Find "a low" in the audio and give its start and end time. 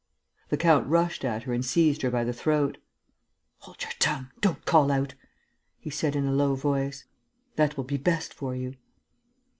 6.25-6.55